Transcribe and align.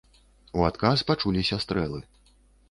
У 0.59 0.63
адказ 0.69 1.03
пачуліся 1.11 1.61
стрэлы. 1.67 2.01